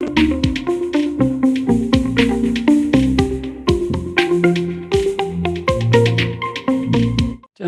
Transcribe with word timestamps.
Yeah, 0.00 0.06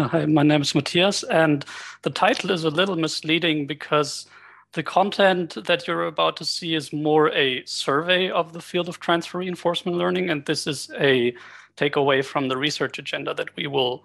hi, 0.09 0.27
my 0.27 0.43
name 0.43 0.63
is 0.63 0.75
Matthias, 0.75 1.23
and 1.23 1.65
the 2.03 2.11
title 2.11 2.51
is 2.51 2.65
a 2.65 2.71
little 2.71 2.97
misleading 2.97 3.67
because 3.69 4.27
the 4.73 4.83
content 4.83 5.57
that 5.67 5.87
you're 5.87 6.07
about 6.07 6.37
to 6.39 6.45
see 6.45 6.75
is 6.75 6.93
more 6.93 7.31
a 7.33 7.65
survey 7.65 8.29
of 8.31 8.53
the 8.53 8.61
field 8.61 8.89
of 8.89 8.99
transfer 8.99 9.39
reinforcement 9.39 9.97
learning, 9.97 10.29
and 10.31 10.45
this 10.47 10.67
is 10.67 10.91
a 10.99 11.33
takeaway 11.77 12.25
from 12.25 12.49
the 12.49 12.57
research 12.57 12.99
agenda 12.99 13.35
that 13.35 13.55
we 13.55 13.69
will 13.69 14.05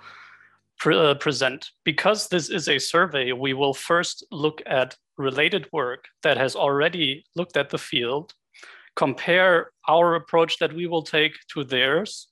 pre 0.78 0.96
uh, 0.96 1.16
present. 1.16 1.72
Because 1.84 2.28
this 2.28 2.50
is 2.50 2.70
a 2.70 2.78
survey, 2.78 3.32
we 3.32 3.54
will 3.54 3.74
first 3.74 4.24
look 4.30 4.62
at 4.68 4.96
related 5.22 5.68
work 5.72 6.06
that 6.24 6.38
has 6.38 6.56
already 6.56 7.24
looked 7.36 7.58
at 7.58 7.70
the 7.70 7.78
field, 7.78 8.34
compare 8.96 9.72
our 9.88 10.16
approach 10.16 10.58
that 10.60 10.74
we 10.74 10.88
will 10.88 11.04
take 11.04 11.34
to 11.54 11.64
theirs, 11.64 12.28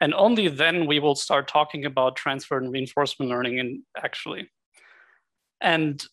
and 0.00 0.14
only 0.14 0.48
then 0.48 0.86
we 0.86 1.00
will 1.00 1.14
start 1.14 1.48
talking 1.48 1.84
about 1.84 2.16
transfer 2.16 2.58
and 2.58 2.72
reinforcement 2.72 3.30
learning 3.30 3.58
and 3.58 3.82
actually. 4.02 4.48
And 5.60 6.04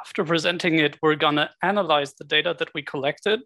after 0.00 0.24
presenting 0.24 0.78
it, 0.78 0.98
we're 1.02 1.16
gonna 1.16 1.50
analyze 1.62 2.14
the 2.14 2.24
data 2.24 2.54
that 2.58 2.72
we 2.74 2.82
collected, 2.82 3.40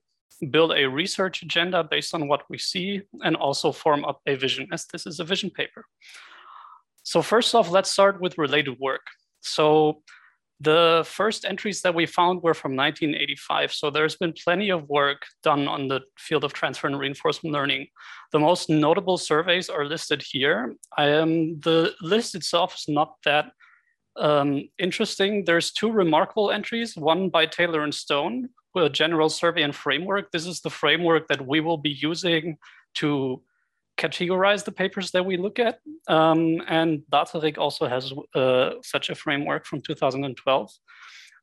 build 0.51 0.73
a 0.73 0.87
research 0.87 1.43
agenda 1.43 1.83
based 1.83 2.15
on 2.15 2.29
what 2.29 2.43
we 2.49 2.59
see, 2.59 3.03
and 3.23 3.37
also 3.37 3.73
form 3.73 4.05
up 4.05 4.21
a 4.27 4.37
vision 4.37 4.69
as 4.73 4.87
this 4.87 5.07
is 5.07 5.21
a 5.21 5.25
vision 5.25 5.51
paper. 5.51 5.85
So 7.03 7.23
first 7.23 7.55
off, 7.55 7.71
let's 7.71 7.91
start 7.91 8.21
with 8.21 8.39
related 8.39 8.79
work. 8.79 9.07
So 9.41 10.03
the 10.61 11.03
first 11.07 11.47
entries 11.47 11.81
that 11.83 11.95
we 11.95 12.05
found 12.05 12.43
were 12.43 12.53
from 12.53 12.77
1985. 12.77 13.73
So 13.73 13.91
there's 13.91 14.17
been 14.17 14.35
plenty 14.35 14.69
of 14.71 14.89
work 14.89 15.23
done 15.43 15.67
on 15.67 15.89
the 15.89 16.03
field 16.19 16.45
of 16.45 16.53
transfer 16.53 16.87
and 16.87 16.99
reinforcement 16.99 17.55
learning. 17.55 17.87
The 18.33 18.41
most 18.41 18.69
notable 18.69 19.17
surveys 19.17 19.71
are 19.71 19.87
listed 19.87 20.23
here. 20.23 20.75
Um, 20.99 21.59
the 21.61 21.95
list 22.03 22.35
itself 22.35 22.75
is 22.75 22.85
not 22.89 23.15
that 23.25 23.53
um, 24.17 24.69
interesting. 24.79 25.45
There's 25.47 25.73
two 25.73 25.91
remarkable 25.91 26.51
entries, 26.51 26.95
one 26.95 27.31
by 27.31 27.47
Taylor 27.47 27.83
and 27.83 27.95
Stone, 27.95 28.51
with 28.75 28.85
a 28.85 28.91
general 28.91 29.31
survey 29.31 29.63
and 29.63 29.75
framework. 29.75 30.31
This 30.31 30.47
is 30.47 30.61
the 30.61 30.71
framework 30.71 31.27
that 31.29 31.47
we 31.47 31.61
will 31.61 31.79
be 31.79 31.91
using 31.91 32.59
to 32.97 33.43
categorize 34.01 34.65
the 34.65 34.73
papers 34.73 35.11
that 35.11 35.27
we 35.27 35.37
look 35.37 35.59
at. 35.59 35.79
Um, 36.09 36.63
and 36.67 37.03
Lazaric 37.13 37.59
also 37.59 37.87
has 37.87 38.13
uh, 38.35 38.71
such 38.83 39.11
a 39.11 39.15
framework 39.15 39.67
from 39.67 39.81
2012. 39.83 40.71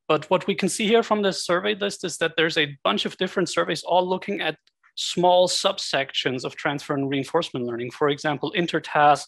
But 0.08 0.30
what 0.30 0.48
we 0.48 0.56
can 0.56 0.70
see 0.70 0.88
here 0.88 1.04
from 1.04 1.22
this 1.22 1.46
survey 1.46 1.76
list 1.76 2.04
is 2.04 2.18
that 2.18 2.34
there's 2.36 2.58
a 2.58 2.78
bunch 2.84 3.06
of 3.06 3.18
different 3.18 3.50
surveys 3.50 3.84
all 3.84 4.08
looking 4.08 4.42
at 4.42 4.58
small 4.96 5.48
subsections 5.48 6.44
of 6.44 6.56
transfer 6.56 6.94
and 6.96 7.10
reinforcement 7.10 7.66
learning. 7.66 7.92
For 7.92 8.10
example, 8.10 8.54
intertask, 8.58 9.26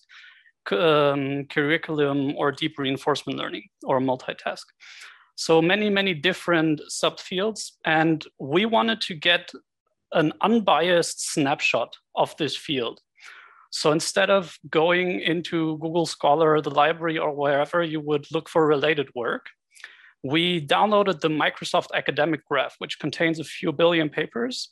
um, 0.72 1.46
curriculum, 1.46 2.36
or 2.36 2.52
deep 2.52 2.78
reinforcement 2.78 3.38
learning, 3.38 3.68
or 3.84 4.00
multitask. 4.00 4.66
So 5.36 5.62
many, 5.62 5.90
many 5.90 6.14
different 6.14 6.82
subfields. 6.90 7.72
And 7.86 8.26
we 8.40 8.66
wanted 8.66 9.02
to 9.02 9.16
get 9.16 9.52
an 10.14 10.34
unbiased 10.42 11.32
snapshot 11.34 11.96
of 12.16 12.36
this 12.38 12.58
field. 12.58 13.00
So 13.72 13.92
instead 13.92 14.30
of 14.30 14.58
going 14.70 15.22
into 15.22 15.78
Google 15.78 16.06
Scholar 16.06 16.60
the 16.62 16.72
library 16.72 17.18
or 17.18 17.32
wherever 17.32 17.84
you 17.84 18.00
would 18.02 18.26
look 18.32 18.50
for 18.50 18.66
related 18.66 19.10
work, 19.16 19.48
we 20.24 20.66
downloaded 20.66 21.22
the 21.22 21.30
Microsoft 21.30 21.88
Academic 21.94 22.46
Graph, 22.46 22.76
which 22.80 23.00
contains 23.00 23.40
a 23.40 23.44
few 23.44 23.72
billion 23.72 24.10
papers. 24.10 24.70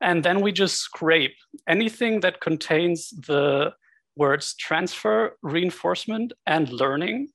And 0.00 0.24
then 0.24 0.40
we 0.40 0.52
just 0.52 0.76
scrape 0.76 1.36
anything 1.68 2.20
that 2.20 2.40
contains 2.40 3.10
the 3.10 3.74
words 4.16 4.54
transfer, 4.54 5.36
reinforcement, 5.42 6.32
and 6.46 6.68
learning 6.70 7.28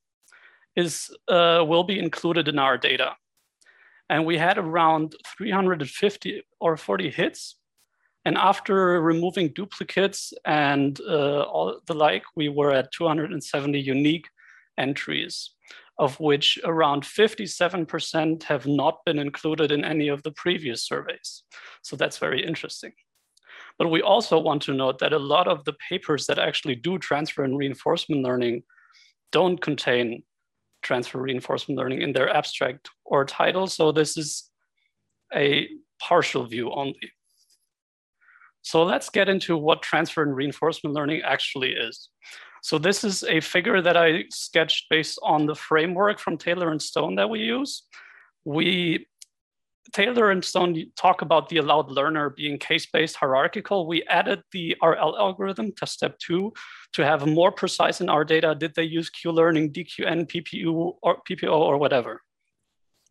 is 0.75 1.13
uh, 1.27 1.63
will 1.67 1.83
be 1.83 1.99
included 1.99 2.47
in 2.47 2.57
our 2.57 2.77
data. 2.77 3.15
And 4.09 4.25
we 4.25 4.37
had 4.37 4.57
around 4.57 5.15
350 5.37 6.43
or 6.59 6.77
40 6.77 7.09
hits 7.11 7.55
and 8.25 8.37
after 8.37 9.01
removing 9.01 9.53
duplicates 9.53 10.33
and 10.45 10.99
uh, 11.01 11.41
all 11.43 11.79
the 11.85 11.93
like, 11.93 12.23
we 12.35 12.49
were 12.49 12.71
at 12.71 12.91
270 12.91 13.79
unique 13.79 14.27
entries, 14.77 15.51
of 15.97 16.19
which 16.19 16.59
around 16.65 17.03
57% 17.03 18.43
have 18.43 18.67
not 18.67 18.99
been 19.05 19.19
included 19.19 19.71
in 19.71 19.85
any 19.85 20.09
of 20.09 20.23
the 20.23 20.31
previous 20.31 20.85
surveys. 20.85 21.43
So 21.81 21.95
that's 21.95 22.17
very 22.17 22.45
interesting. 22.45 22.91
But 23.77 23.89
we 23.89 24.01
also 24.01 24.37
want 24.37 24.63
to 24.63 24.73
note 24.73 24.99
that 24.99 25.13
a 25.13 25.19
lot 25.19 25.47
of 25.47 25.63
the 25.63 25.75
papers 25.89 26.27
that 26.27 26.39
actually 26.39 26.75
do 26.75 26.97
transfer 26.97 27.43
and 27.43 27.57
reinforcement 27.57 28.23
learning 28.23 28.63
don't 29.31 29.61
contain 29.61 30.23
transfer 30.81 31.21
reinforcement 31.21 31.77
learning 31.77 32.01
in 32.01 32.13
their 32.13 32.29
abstract 32.29 32.89
or 33.05 33.23
title. 33.25 33.67
So 33.67 33.91
this 33.91 34.17
is 34.17 34.49
a 35.33 35.69
partial 36.01 36.45
view 36.45 36.71
only. 36.71 37.11
So 38.61 38.83
let's 38.83 39.09
get 39.09 39.29
into 39.29 39.57
what 39.57 39.81
transfer 39.81 40.23
and 40.23 40.35
reinforcement 40.35 40.95
learning 40.95 41.21
actually 41.23 41.71
is. 41.71 42.09
So 42.61 42.77
this 42.77 43.03
is 43.03 43.23
a 43.23 43.39
figure 43.39 43.81
that 43.81 43.95
I 43.95 44.25
sketched 44.29 44.89
based 44.89 45.17
on 45.23 45.45
the 45.45 45.55
framework 45.55 46.19
from 46.19 46.37
Taylor 46.37 46.71
and 46.71 46.81
Stone 46.81 47.15
that 47.15 47.29
we 47.29 47.39
use. 47.39 47.83
We 48.43 49.07
Taylor 49.91 50.29
and 50.29 50.43
Stone 50.43 50.91
talk 50.95 51.21
about 51.21 51.49
the 51.49 51.57
allowed 51.57 51.89
learner 51.89 52.29
being 52.29 52.57
case-based 52.57 53.15
hierarchical. 53.15 53.87
We 53.87 54.03
added 54.03 54.43
the 54.51 54.75
RL 54.83 55.17
algorithm 55.17 55.71
to 55.77 55.87
step 55.87 56.19
two 56.19 56.53
to 56.93 57.03
have 57.03 57.25
more 57.25 57.51
precise 57.51 58.01
in 58.01 58.09
our 58.09 58.23
data. 58.23 58.55
Did 58.55 58.75
they 58.75 58.83
use 58.83 59.09
Q-learning, 59.09 59.73
DQN, 59.73 60.29
PPU, 60.29 60.95
or 61.01 61.21
PPO, 61.27 61.51
or 61.51 61.77
whatever? 61.77 62.21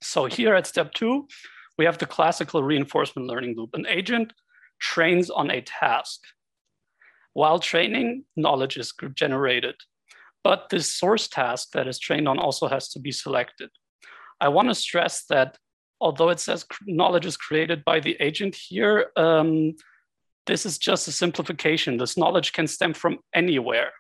So 0.03 0.27
here 0.27 0.55
at 0.55 0.67
step 0.67 0.93
two, 0.93 1.27
we 1.77 1.85
have 1.85 1.99
the 1.99 2.07
classical 2.07 2.63
reinforcement 2.63 3.27
learning 3.27 3.57
loop. 3.57 3.75
An 3.75 3.87
agent 3.89 4.33
trains 4.81 5.31
on 5.31 5.51
a 5.51 5.61
task. 5.61 6.21
While 7.33 7.59
training, 7.59 8.25
knowledge 8.37 8.77
is 8.77 8.93
generated. 9.15 9.77
But 10.45 10.69
this 10.71 10.93
source 10.93 11.29
task 11.29 11.73
that 11.73 11.89
is 11.89 11.99
trained 11.99 12.29
on 12.29 12.39
also 12.39 12.69
has 12.69 12.89
to 12.91 13.01
be 13.01 13.13
selected. 13.13 13.71
I 14.41 14.49
want 14.49 14.69
to 14.69 14.75
stress 14.75 15.25
that 15.27 15.59
although 16.01 16.29
it 16.31 16.41
says 16.41 16.65
knowledge 16.87 17.27
is 17.27 17.37
created 17.37 17.85
by 17.85 18.01
the 18.01 18.17
agent 18.21 18.57
here, 18.57 19.11
um, 19.17 19.75
this 20.47 20.65
is 20.65 20.79
just 20.79 21.09
a 21.09 21.13
simplification. 21.13 21.97
This 21.97 22.17
knowledge 22.17 22.53
can 22.53 22.67
stem 22.67 22.95
from 22.95 23.19
anywhere. 23.35 23.91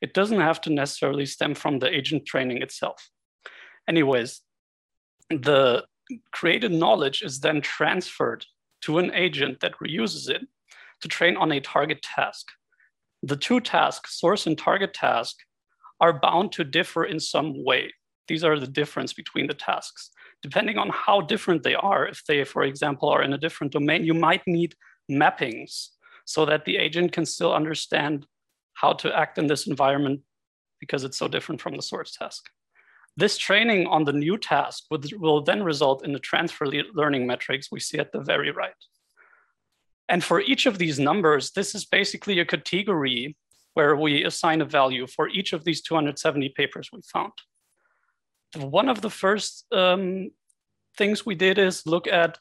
It 0.00 0.14
doesn't 0.14 0.40
have 0.40 0.60
to 0.62 0.70
necessarily 0.70 1.26
stem 1.26 1.54
from 1.54 1.78
the 1.78 1.88
agent 1.88 2.26
training 2.26 2.62
itself. 2.62 3.08
Anyways, 3.88 4.40
the 5.30 5.84
created 6.32 6.72
knowledge 6.72 7.22
is 7.22 7.40
then 7.40 7.60
transferred 7.60 8.44
to 8.82 8.98
an 8.98 9.12
agent 9.14 9.60
that 9.60 9.78
reuses 9.82 10.28
it 10.28 10.42
to 11.00 11.08
train 11.08 11.36
on 11.36 11.52
a 11.52 11.60
target 11.60 12.02
task. 12.02 12.48
The 13.22 13.36
two 13.36 13.60
tasks, 13.60 14.18
source 14.18 14.46
and 14.46 14.58
target 14.58 14.94
task, 14.94 15.36
are 16.00 16.18
bound 16.18 16.52
to 16.52 16.64
differ 16.64 17.04
in 17.04 17.20
some 17.20 17.64
way. 17.64 17.92
These 18.28 18.44
are 18.44 18.58
the 18.58 18.66
difference 18.66 19.12
between 19.12 19.46
the 19.46 19.54
tasks. 19.54 20.10
Depending 20.42 20.78
on 20.78 20.90
how 20.90 21.20
different 21.20 21.62
they 21.62 21.74
are, 21.74 22.06
if 22.06 22.24
they, 22.26 22.42
for 22.44 22.64
example, 22.64 23.08
are 23.08 23.22
in 23.22 23.32
a 23.32 23.38
different 23.38 23.72
domain, 23.72 24.04
you 24.04 24.14
might 24.14 24.42
need 24.46 24.74
mappings 25.10 25.88
so 26.24 26.44
that 26.46 26.64
the 26.64 26.76
agent 26.76 27.12
can 27.12 27.26
still 27.26 27.54
understand 27.54 28.26
how 28.74 28.92
to 28.94 29.16
act 29.16 29.38
in 29.38 29.46
this 29.46 29.66
environment 29.66 30.20
because 30.80 31.04
it's 31.04 31.18
so 31.18 31.28
different 31.28 31.60
from 31.60 31.76
the 31.76 31.82
source 31.82 32.16
task. 32.16 32.48
This 33.16 33.36
training 33.36 33.86
on 33.86 34.04
the 34.04 34.12
new 34.12 34.38
task 34.38 34.84
would, 34.90 35.12
will 35.20 35.42
then 35.42 35.62
result 35.62 36.04
in 36.04 36.12
the 36.12 36.18
transfer 36.18 36.66
learning 36.94 37.26
metrics 37.26 37.68
we 37.70 37.80
see 37.80 37.98
at 37.98 38.12
the 38.12 38.20
very 38.20 38.50
right. 38.50 38.72
And 40.08 40.24
for 40.24 40.40
each 40.40 40.66
of 40.66 40.78
these 40.78 40.98
numbers, 40.98 41.52
this 41.52 41.74
is 41.74 41.84
basically 41.84 42.38
a 42.40 42.46
category 42.46 43.36
where 43.74 43.96
we 43.96 44.24
assign 44.24 44.60
a 44.60 44.66
value 44.66 45.06
for 45.06 45.28
each 45.28 45.52
of 45.52 45.64
these 45.64 45.82
270 45.82 46.50
papers 46.50 46.90
we 46.92 47.00
found. 47.02 47.32
One 48.56 48.88
of 48.88 49.00
the 49.00 49.10
first 49.10 49.66
um, 49.72 50.30
things 50.96 51.24
we 51.24 51.34
did 51.34 51.58
is 51.58 51.86
look 51.86 52.06
at 52.06 52.38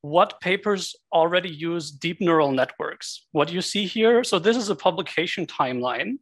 what 0.00 0.40
papers 0.40 0.94
already 1.12 1.50
use 1.50 1.90
deep 1.90 2.20
neural 2.20 2.52
networks. 2.52 3.26
What 3.32 3.52
you 3.52 3.60
see 3.60 3.86
here, 3.86 4.24
so 4.24 4.38
this 4.38 4.56
is 4.56 4.70
a 4.70 4.76
publication 4.76 5.46
timeline 5.46 6.18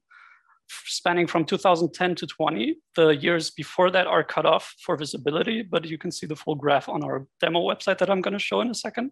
spanning 0.69 1.27
from 1.27 1.45
2010 1.45 2.15
to 2.17 2.27
20. 2.27 2.77
The 2.97 3.09
years 3.09 3.51
before 3.51 3.91
that 3.91 4.07
are 4.07 4.25
cut 4.25 4.47
off 4.47 4.75
for 4.81 4.97
visibility, 4.97 5.63
but 5.63 5.85
you 5.85 5.99
can 5.99 6.11
see 6.11 6.27
the 6.27 6.37
full 6.37 6.55
graph 6.55 6.89
on 6.89 7.05
our 7.05 7.27
demo 7.41 7.61
website 7.61 7.99
that 7.99 8.11
I'm 8.11 8.21
going 8.21 8.33
to 8.33 8.39
show 8.39 8.61
in 8.61 8.71
a 8.71 8.75
second. 8.75 9.11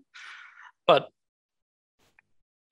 But 0.87 1.09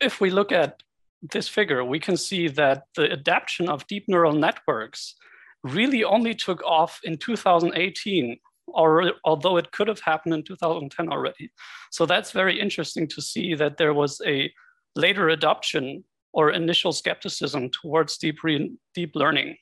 if 0.01 0.21
we 0.21 0.31
look 0.31 0.53
at 0.53 0.83
this 1.23 1.49
figure, 1.49 1.85
we 1.85 2.01
can 2.01 2.17
see 2.17 2.49
that 2.49 2.85
the 2.97 3.13
adaptation 3.13 3.69
of 3.69 3.87
deep 3.87 4.05
neural 4.09 4.33
networks 4.33 5.17
really 5.63 6.03
only 6.05 6.35
took 6.35 6.63
off 6.65 7.01
in 7.05 7.19
2018 7.19 8.39
or 8.73 9.13
although 9.25 9.57
it 9.57 9.73
could 9.73 9.89
have 9.89 10.01
happened 10.01 10.35
in 10.35 10.43
2010 10.45 11.09
already. 11.09 11.51
So 11.91 12.07
that's 12.07 12.31
very 12.31 12.59
interesting 12.59 13.09
to 13.09 13.21
see 13.21 13.55
that 13.55 13.77
there 13.77 13.93
was 13.93 14.21
a 14.27 14.53
later 14.97 15.29
adoption 15.29 16.05
or 16.33 16.51
initial 16.51 16.93
skepticism 16.93 17.71
towards 17.71 18.19
deep, 18.19 18.43
re- 18.43 18.73
deep 18.95 19.13
learning. 19.15 19.57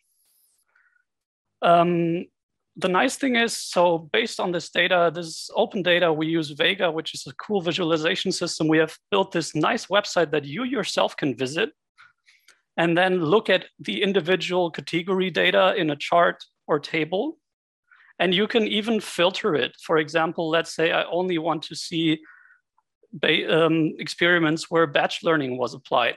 Um, 1.62 2.26
the 2.76 2.88
nice 2.88 3.17
thing 3.17 3.35
is, 3.35 3.56
so 3.56 4.09
based 4.12 4.38
on 4.38 4.53
this 4.53 4.70
data, 4.70 5.11
this 5.12 5.50
open 5.56 5.82
data, 5.82 6.12
we 6.12 6.29
use 6.29 6.50
Vega, 6.50 6.91
which 6.91 7.12
is 7.12 7.26
a 7.26 7.35
cool 7.35 7.61
visualization 7.61 8.31
system. 8.31 8.69
We 8.69 8.79
have 8.79 8.97
built 9.11 9.32
this 9.32 9.56
nice 9.56 9.87
website 9.87 10.31
that 10.31 10.44
you 10.44 10.62
yourself 10.62 11.17
can 11.17 11.37
visit 11.37 11.70
and 12.76 12.97
then 12.97 13.25
look 13.25 13.50
at 13.50 13.65
the 13.81 14.00
individual 14.00 14.70
category 14.70 15.31
data 15.31 15.75
in 15.76 15.91
a 15.91 15.97
chart 15.97 16.44
or 16.69 16.79
table. 16.79 17.38
And 18.20 18.32
you 18.32 18.47
can 18.47 18.69
even 18.69 19.00
filter 19.00 19.56
it. 19.56 19.73
For 19.82 19.99
example, 19.99 20.49
let's 20.49 20.73
say 20.73 20.93
I 20.93 21.03
only 21.05 21.38
want 21.38 21.62
to 21.65 21.75
see 21.75 22.20
um, 23.50 23.94
experiments 23.99 24.70
where 24.70 24.87
batch 24.87 25.25
learning 25.25 25.59
was 25.59 25.75
applied. 25.75 26.17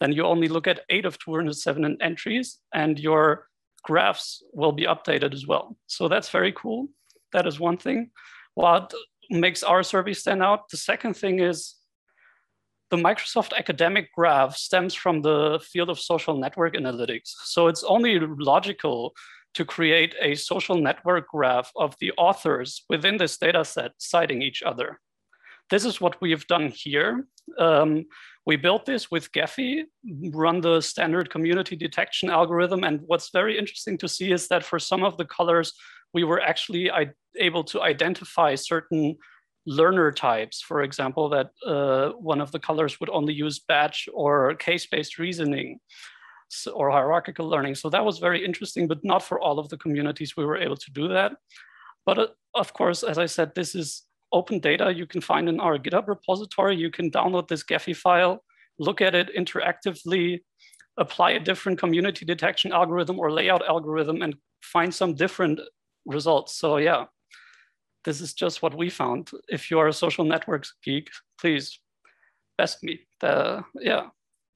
Then 0.00 0.12
you 0.12 0.24
only 0.24 0.48
look 0.48 0.66
at 0.66 0.84
eight 0.90 1.04
of 1.04 1.18
207 1.18 1.98
entries 2.00 2.58
and 2.72 2.98
your 2.98 3.48
graphs 3.82 4.42
will 4.52 4.72
be 4.72 4.84
updated 4.84 5.32
as 5.34 5.46
well. 5.46 5.76
So 5.86 6.08
that's 6.08 6.30
very 6.30 6.52
cool. 6.52 6.88
That 7.32 7.46
is 7.46 7.60
one 7.60 7.76
thing. 7.76 8.10
What 8.54 8.92
makes 9.30 9.62
our 9.62 9.82
survey 9.82 10.14
stand 10.14 10.42
out? 10.42 10.68
The 10.70 10.76
second 10.76 11.14
thing 11.14 11.40
is 11.40 11.74
the 12.90 12.96
Microsoft 12.96 13.52
academic 13.56 14.12
graph 14.12 14.56
stems 14.56 14.94
from 14.94 15.20
the 15.20 15.60
field 15.62 15.90
of 15.90 16.00
social 16.00 16.38
network 16.38 16.74
analytics. 16.74 17.34
So 17.44 17.68
it's 17.68 17.84
only 17.84 18.18
logical 18.20 19.14
to 19.54 19.64
create 19.64 20.14
a 20.20 20.34
social 20.34 20.76
network 20.76 21.28
graph 21.28 21.70
of 21.76 21.94
the 22.00 22.12
authors 22.16 22.84
within 22.88 23.16
this 23.16 23.36
data 23.36 23.64
set 23.64 23.92
citing 23.98 24.40
each 24.42 24.62
other. 24.62 25.00
This 25.70 25.84
is 25.84 26.00
what 26.00 26.20
we've 26.20 26.46
done 26.46 26.72
here. 26.74 27.26
Um, 27.58 28.06
we 28.48 28.56
built 28.56 28.86
this 28.86 29.10
with 29.10 29.30
Gephi, 29.32 29.84
run 30.32 30.62
the 30.62 30.80
standard 30.80 31.28
community 31.28 31.76
detection 31.76 32.30
algorithm. 32.30 32.82
And 32.82 33.02
what's 33.06 33.28
very 33.30 33.58
interesting 33.58 33.98
to 33.98 34.08
see 34.08 34.32
is 34.32 34.48
that 34.48 34.64
for 34.64 34.78
some 34.78 35.04
of 35.04 35.18
the 35.18 35.26
colors, 35.26 35.74
we 36.14 36.24
were 36.24 36.40
actually 36.40 36.90
able 37.36 37.62
to 37.64 37.82
identify 37.82 38.54
certain 38.54 39.18
learner 39.66 40.10
types, 40.10 40.62
for 40.62 40.80
example, 40.82 41.28
that 41.28 41.50
uh, 41.66 42.12
one 42.32 42.40
of 42.40 42.50
the 42.50 42.58
colors 42.58 42.98
would 43.00 43.10
only 43.10 43.34
use 43.34 43.58
batch 43.58 44.08
or 44.14 44.54
case-based 44.54 45.18
reasoning 45.18 45.78
so, 46.48 46.70
or 46.70 46.90
hierarchical 46.90 47.46
learning. 47.46 47.74
So 47.74 47.90
that 47.90 48.06
was 48.06 48.18
very 48.18 48.42
interesting, 48.42 48.88
but 48.88 49.04
not 49.04 49.22
for 49.22 49.38
all 49.38 49.58
of 49.58 49.68
the 49.68 49.76
communities 49.76 50.38
we 50.38 50.46
were 50.46 50.56
able 50.56 50.78
to 50.78 50.90
do 50.90 51.08
that. 51.08 51.32
But 52.06 52.18
uh, 52.18 52.26
of 52.54 52.72
course, 52.72 53.02
as 53.02 53.18
I 53.18 53.26
said, 53.26 53.54
this 53.54 53.74
is 53.74 54.07
open 54.32 54.58
data 54.60 54.92
you 54.92 55.06
can 55.06 55.20
find 55.20 55.48
in 55.48 55.60
our 55.60 55.78
GitHub 55.78 56.08
repository. 56.08 56.76
You 56.76 56.90
can 56.90 57.10
download 57.10 57.48
this 57.48 57.64
Gephi 57.64 57.96
file, 57.96 58.44
look 58.78 59.00
at 59.00 59.14
it 59.14 59.34
interactively, 59.36 60.40
apply 60.98 61.30
a 61.32 61.40
different 61.40 61.78
community 61.78 62.24
detection 62.24 62.72
algorithm 62.72 63.18
or 63.18 63.30
layout 63.30 63.66
algorithm 63.66 64.22
and 64.22 64.34
find 64.62 64.94
some 64.94 65.14
different 65.14 65.60
results. 66.06 66.56
So 66.56 66.78
yeah, 66.78 67.04
this 68.04 68.20
is 68.20 68.34
just 68.34 68.62
what 68.62 68.76
we 68.76 68.90
found. 68.90 69.30
If 69.48 69.70
you 69.70 69.78
are 69.78 69.88
a 69.88 69.92
social 69.92 70.24
networks 70.24 70.74
geek, 70.84 71.08
please 71.40 71.78
best 72.56 72.82
me. 72.82 73.00
The, 73.20 73.64
yeah, 73.80 74.08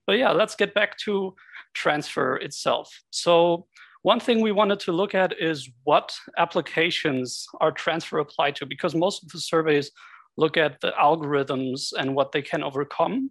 but 0.07 0.19
yeah, 0.19 0.33
let's 0.33 0.57
get 0.57 0.75
back 0.75 0.99
to 0.99 1.35
transfer 1.75 2.37
itself. 2.37 2.91
So 3.11 3.67
one 4.03 4.21
thing 4.21 4.41
we 4.41 4.53
wanted 4.53 4.81
to 4.81 4.93
look 4.93 5.15
at 5.15 5.41
is 5.41 5.71
what 5.85 6.15
applications 6.37 7.47
are 7.61 7.73
transfer 7.73 8.19
applied 8.19 8.57
to, 8.57 8.67
because 8.67 8.95
most 8.95 9.23
of 9.23 9.31
the 9.31 9.39
surveys 9.39 9.91
look 10.37 10.57
at 10.57 10.81
the 10.81 10.93
algorithms 11.01 11.93
and 11.97 12.15
what 12.15 12.33
they 12.33 12.43
can 12.43 12.63
overcome. 12.63 13.31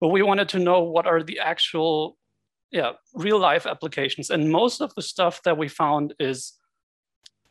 But 0.00 0.08
we 0.08 0.22
wanted 0.22 0.48
to 0.50 0.58
know 0.58 0.82
what 0.82 1.06
are 1.06 1.22
the 1.22 1.40
actual, 1.40 2.16
yeah, 2.70 2.92
real 3.14 3.38
life 3.38 3.66
applications. 3.66 4.30
And 4.30 4.50
most 4.50 4.80
of 4.80 4.94
the 4.94 5.02
stuff 5.02 5.42
that 5.42 5.58
we 5.58 5.68
found 5.68 6.14
is 6.18 6.54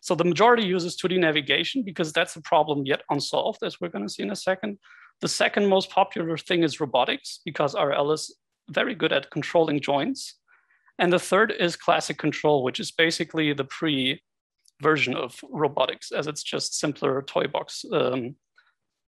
so 0.02 0.16
the 0.16 0.24
majority 0.24 0.64
uses 0.64 0.98
2D 0.98 1.20
navigation 1.20 1.84
because 1.84 2.14
that's 2.14 2.36
a 2.36 2.42
problem 2.42 2.86
yet 2.86 3.02
unsolved, 3.10 3.64
as 3.64 3.82
we're 3.82 3.90
going 3.90 4.08
to 4.08 4.14
see 4.14 4.24
in 4.24 4.32
a 4.32 4.36
second. 4.36 4.80
The 5.22 5.28
second 5.28 5.68
most 5.68 5.90
popular 5.90 6.38
thing 6.38 6.64
is 6.64 6.80
robotics 6.80 7.42
because 7.44 7.76
RL 7.76 8.12
is 8.14 8.34
very 8.70 8.96
good 8.96 9.12
at 9.12 9.30
controlling 9.30 9.82
joints. 9.82 10.39
And 11.00 11.14
the 11.14 11.20
third 11.20 11.54
is 11.58 11.76
classic 11.76 12.18
control, 12.18 12.62
which 12.64 12.80
is 12.80 12.92
basically 12.92 13.54
the 13.54 13.64
pre 13.64 14.22
version 14.82 15.16
of 15.16 15.40
robotics, 15.50 16.12
as 16.12 16.28
it's 16.28 16.44
just 16.44 16.80
simpler 16.80 17.22
toy 17.22 17.48
box 17.48 17.84
um, 17.92 18.36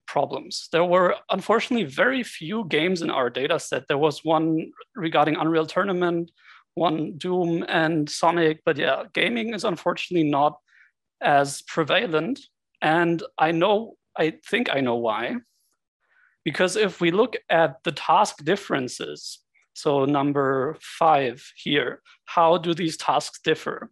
problems. 0.07 0.67
There 0.71 0.85
were 0.85 1.15
unfortunately 1.29 1.85
very 1.85 2.23
few 2.23 2.65
games 2.67 3.01
in 3.01 3.09
our 3.09 3.29
data 3.29 3.59
set. 3.59 3.87
There 3.87 3.97
was 3.97 4.23
one 4.23 4.71
regarding 4.95 5.35
Unreal 5.35 5.65
Tournament, 5.65 6.31
one 6.75 7.17
Doom 7.17 7.65
and 7.67 8.09
Sonic, 8.09 8.61
but 8.65 8.77
yeah, 8.77 9.03
gaming 9.13 9.53
is 9.53 9.63
unfortunately 9.63 10.29
not 10.29 10.57
as 11.21 11.61
prevalent. 11.63 12.39
And 12.81 13.21
I 13.37 13.51
know, 13.51 13.95
I 14.17 14.33
think 14.45 14.69
I 14.73 14.79
know 14.79 14.95
why. 14.95 15.35
Because 16.43 16.75
if 16.75 16.99
we 16.99 17.11
look 17.11 17.35
at 17.49 17.83
the 17.83 17.91
task 17.91 18.43
differences, 18.43 19.39
so 19.73 20.05
number 20.05 20.77
five 20.81 21.45
here, 21.55 22.01
how 22.25 22.57
do 22.57 22.73
these 22.73 22.97
tasks 22.97 23.39
differ? 23.43 23.91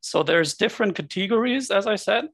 So 0.00 0.22
there's 0.22 0.54
different 0.54 0.96
categories, 0.96 1.70
as 1.70 1.86
I 1.86 1.96
said, 1.96 2.28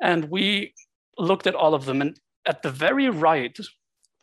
and 0.00 0.30
we 0.30 0.74
looked 1.18 1.46
at 1.46 1.54
all 1.54 1.74
of 1.74 1.84
them. 1.84 2.00
And 2.00 2.18
at 2.46 2.62
the 2.62 2.70
very 2.70 3.08
right, 3.08 3.56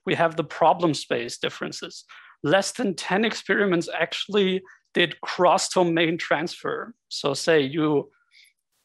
we 0.05 0.15
have 0.15 0.35
the 0.35 0.43
problem 0.43 0.93
space 0.93 1.37
differences. 1.37 2.05
Less 2.43 2.71
than 2.71 2.95
10 2.95 3.25
experiments 3.25 3.89
actually 3.97 4.63
did 4.93 5.19
cross-domain 5.21 6.17
transfer. 6.17 6.93
So 7.09 7.33
say 7.33 7.61
you 7.61 8.11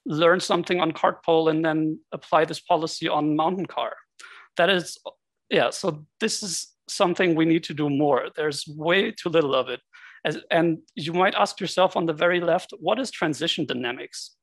learn 0.07 0.41
something 0.41 0.81
on 0.81 0.93
cartpole 0.93 1.49
and 1.49 1.65
then 1.65 2.01
apply 2.13 2.47
this 2.47 2.61
policy 2.61 3.09
on 3.09 3.37
mountain 3.37 3.67
car. 3.67 3.95
That 4.57 4.71
is, 4.71 4.97
yeah, 5.51 5.71
so 5.71 6.07
this 6.21 6.43
is 6.43 6.69
something 6.91 7.35
we 7.35 7.45
need 7.45 7.65
to 7.65 7.75
do 7.75 7.89
more. 7.89 8.29
There's 8.35 8.67
way 8.67 9.11
too 9.11 9.29
little 9.29 9.55
of 9.55 9.69
it. 9.69 9.81
As, 10.25 10.39
and 10.51 10.79
you 10.95 11.13
might 11.13 11.35
ask 11.35 11.61
yourself 11.61 11.97
on 11.97 12.07
the 12.07 12.13
very 12.13 12.41
left, 12.41 12.73
what 12.81 12.99
is 12.99 13.11
transition 13.11 13.67
dynamics? 13.67 14.37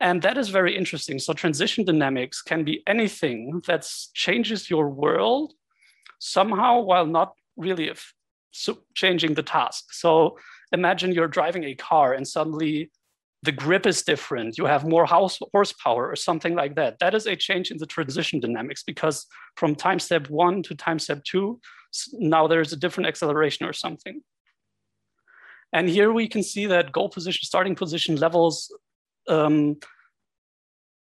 And 0.00 0.22
that 0.22 0.38
is 0.38 0.48
very 0.48 0.76
interesting. 0.76 1.18
So 1.18 1.32
transition 1.32 1.84
dynamics 1.84 2.42
can 2.42 2.64
be 2.64 2.82
anything 2.86 3.62
that 3.66 3.88
changes 4.14 4.70
your 4.70 4.88
world 4.90 5.54
somehow 6.20 6.80
while 6.80 7.06
not 7.06 7.32
really 7.56 7.90
changing 8.94 9.34
the 9.34 9.42
task. 9.42 9.92
So 9.92 10.38
imagine 10.72 11.12
you're 11.12 11.28
driving 11.28 11.64
a 11.64 11.74
car 11.74 12.12
and 12.12 12.26
suddenly 12.26 12.90
the 13.42 13.52
grip 13.52 13.86
is 13.86 14.02
different, 14.02 14.58
you 14.58 14.66
have 14.66 14.84
more 14.84 15.06
house 15.06 15.38
horsepower 15.52 16.10
or 16.10 16.16
something 16.16 16.56
like 16.56 16.74
that. 16.74 16.98
That 16.98 17.14
is 17.14 17.26
a 17.26 17.36
change 17.36 17.70
in 17.70 17.78
the 17.78 17.86
transition 17.86 18.40
dynamics 18.40 18.82
because 18.82 19.26
from 19.56 19.74
time 19.74 20.00
step 20.00 20.28
one 20.28 20.62
to 20.64 20.74
time 20.74 20.98
step 20.98 21.22
two, 21.24 21.60
now 22.12 22.48
there's 22.48 22.72
a 22.72 22.76
different 22.76 23.08
acceleration 23.08 23.64
or 23.66 23.72
something. 23.72 24.22
And 25.72 25.88
here 25.88 26.12
we 26.12 26.28
can 26.28 26.42
see 26.42 26.66
that 26.66 26.92
goal 26.92 27.10
position, 27.10 27.44
starting 27.44 27.74
position 27.74 28.16
levels, 28.16 28.74
um, 29.28 29.76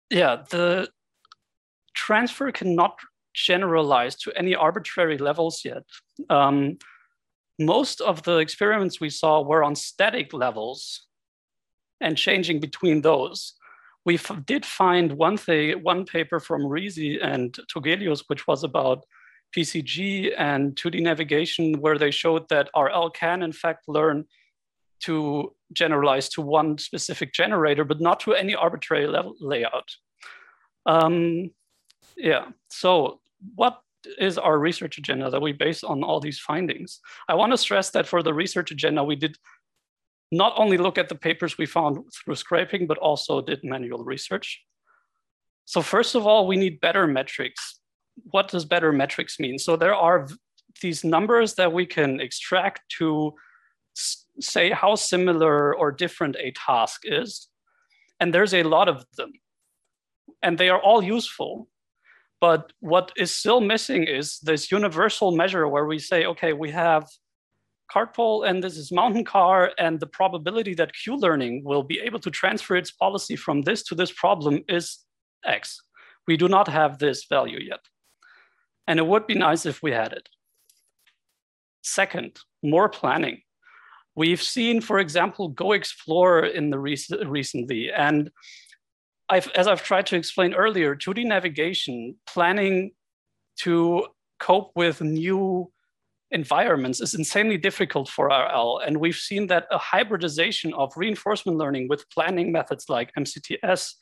yeah, 0.09 0.43
the 0.49 0.89
transfer 1.93 2.51
cannot 2.51 2.99
generalize 3.33 4.15
to 4.17 4.31
any 4.37 4.55
arbitrary 4.55 5.17
levels 5.17 5.61
yet. 5.65 5.83
Um, 6.29 6.77
most 7.59 8.01
of 8.01 8.23
the 8.23 8.37
experiments 8.37 8.99
we 8.99 9.09
saw 9.09 9.41
were 9.41 9.63
on 9.63 9.75
static 9.75 10.33
levels, 10.33 11.07
and 12.01 12.17
changing 12.17 12.59
between 12.59 13.01
those. 13.01 13.53
We 14.03 14.19
did 14.45 14.65
find 14.65 15.13
one 15.13 15.37
thing, 15.37 15.83
one 15.83 16.05
paper 16.05 16.39
from 16.39 16.63
Risi 16.63 17.23
and 17.23 17.57
Togelius, 17.73 18.23
which 18.27 18.47
was 18.47 18.63
about 18.63 19.05
PCG 19.55 20.33
and 20.37 20.75
2D 20.75 21.01
navigation, 21.01 21.79
where 21.79 21.97
they 21.97 22.11
showed 22.11 22.49
that 22.49 22.69
RL 22.75 23.09
can 23.11 23.43
in 23.43 23.51
fact 23.51 23.87
learn 23.87 24.25
to 25.01 25.53
generalize 25.73 26.29
to 26.29 26.41
one 26.41 26.77
specific 26.77 27.33
generator, 27.33 27.83
but 27.83 28.01
not 28.01 28.19
to 28.21 28.33
any 28.33 28.55
arbitrary 28.55 29.07
level 29.07 29.35
layout. 29.39 29.89
Um, 30.85 31.51
yeah, 32.17 32.45
so 32.69 33.19
what 33.55 33.81
is 34.17 34.37
our 34.37 34.57
research 34.57 34.97
agenda 34.97 35.29
that 35.29 35.41
we 35.41 35.53
base 35.53 35.83
on 35.83 36.03
all 36.03 36.19
these 36.19 36.39
findings? 36.39 36.99
I 37.27 37.35
wanna 37.35 37.57
stress 37.57 37.89
that 37.91 38.07
for 38.07 38.23
the 38.23 38.33
research 38.33 38.71
agenda, 38.71 39.03
we 39.03 39.15
did 39.15 39.37
not 40.31 40.53
only 40.57 40.77
look 40.77 40.97
at 40.97 41.09
the 41.09 41.15
papers 41.15 41.57
we 41.57 41.65
found 41.65 41.99
through 42.13 42.35
scraping, 42.35 42.87
but 42.87 42.97
also 42.97 43.41
did 43.41 43.63
manual 43.63 44.03
research. 44.03 44.61
So 45.65 45.81
first 45.81 46.15
of 46.15 46.25
all, 46.25 46.47
we 46.47 46.57
need 46.57 46.79
better 46.79 47.05
metrics. 47.05 47.79
What 48.31 48.47
does 48.49 48.65
better 48.65 48.91
metrics 48.91 49.39
mean? 49.39 49.59
So 49.59 49.75
there 49.75 49.95
are 49.95 50.27
these 50.81 51.03
numbers 51.03 51.55
that 51.55 51.73
we 51.73 51.85
can 51.85 52.19
extract 52.21 52.81
to 52.97 53.33
say 54.39 54.71
how 54.71 54.95
similar 54.95 55.75
or 55.75 55.91
different 55.91 56.35
a 56.37 56.51
task 56.51 57.01
is. 57.03 57.49
And 58.19 58.33
there's 58.33 58.53
a 58.53 58.63
lot 58.63 58.87
of 58.87 59.05
them. 59.17 59.33
and 60.41 60.57
they 60.57 60.69
are 60.69 60.79
all 60.79 61.03
useful. 61.03 61.67
But 62.39 62.73
what 62.79 63.11
is 63.15 63.31
still 63.31 63.61
missing 63.61 64.03
is 64.03 64.39
this 64.39 64.71
universal 64.71 65.31
measure 65.31 65.67
where 65.67 65.85
we 65.85 65.99
say, 65.99 66.25
okay, 66.25 66.53
we 66.53 66.71
have 66.71 67.07
CartPole 67.91 68.47
and 68.47 68.63
this 68.63 68.77
is 68.77 68.91
mountain 68.91 69.25
car 69.25 69.71
and 69.77 69.99
the 69.99 70.07
probability 70.07 70.73
that 70.75 70.93
Q-learning 70.93 71.63
will 71.63 71.83
be 71.83 71.99
able 71.99 72.19
to 72.19 72.31
transfer 72.31 72.75
its 72.75 72.91
policy 72.91 73.35
from 73.35 73.61
this 73.63 73.83
to 73.83 73.95
this 73.95 74.11
problem 74.11 74.63
is 74.67 74.99
X. 75.45 75.81
We 76.27 76.37
do 76.37 76.47
not 76.47 76.67
have 76.67 76.99
this 76.99 77.25
value 77.25 77.59
yet. 77.59 77.81
And 78.87 78.99
it 78.99 79.05
would 79.05 79.27
be 79.27 79.35
nice 79.35 79.65
if 79.65 79.83
we 79.83 79.91
had 79.91 80.13
it. 80.13 80.29
Second, 81.81 82.39
more 82.63 82.89
planning. 82.89 83.41
We've 84.15 84.41
seen, 84.41 84.81
for 84.81 84.99
example, 84.99 85.49
Go 85.49 85.71
Explore 85.71 86.45
in 86.45 86.69
the 86.69 86.79
rec- 86.79 87.25
recently, 87.25 87.91
and 87.91 88.29
I've, 89.29 89.49
as 89.55 89.67
I've 89.67 89.83
tried 89.83 90.07
to 90.07 90.17
explain 90.17 90.53
earlier, 90.53 90.95
2D 90.95 91.25
navigation 91.25 92.15
planning 92.27 92.91
to 93.59 94.07
cope 94.39 94.71
with 94.75 95.01
new 95.01 95.71
environments 96.31 97.01
is 97.01 97.13
insanely 97.13 97.57
difficult 97.57 98.09
for 98.09 98.27
RL, 98.27 98.79
and 98.85 98.97
we've 98.97 99.15
seen 99.15 99.47
that 99.47 99.67
a 99.71 99.77
hybridization 99.77 100.73
of 100.73 100.93
reinforcement 100.95 101.57
learning 101.57 101.87
with 101.89 102.09
planning 102.09 102.51
methods 102.51 102.85
like 102.89 103.13
MCTS 103.17 103.93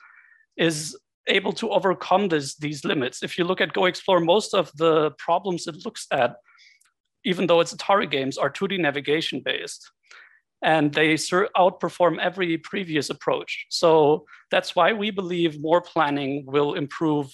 is 0.58 0.98
able 1.28 1.54
to 1.54 1.70
overcome 1.72 2.28
this, 2.28 2.56
these 2.56 2.86
limits. 2.86 3.24
If 3.24 3.38
you 3.38 3.44
look 3.44 3.62
at 3.62 3.74
Go 3.74 3.86
Explore, 3.86 4.20
most 4.20 4.54
of 4.54 4.72
the 4.76 5.12
problems 5.18 5.68
it 5.68 5.86
looks 5.86 6.08
at, 6.12 6.36
even 7.26 7.48
though 7.48 7.60
it's 7.60 7.74
Atari 7.74 8.10
games, 8.10 8.38
are 8.38 8.50
2D 8.50 8.80
navigation 8.80 9.42
based. 9.44 9.92
And 10.62 10.94
they 10.94 11.14
outperform 11.14 12.20
every 12.20 12.58
previous 12.58 13.10
approach. 13.10 13.66
So 13.70 14.26
that's 14.52 14.76
why 14.76 14.92
we 14.92 15.10
believe 15.10 15.62
more 15.62 15.82
planning 15.82 16.46
will 16.46 16.74
improve 16.74 17.28